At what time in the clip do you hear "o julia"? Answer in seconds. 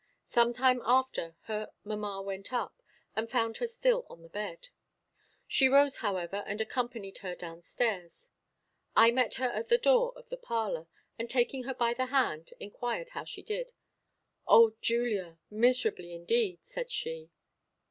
14.47-15.37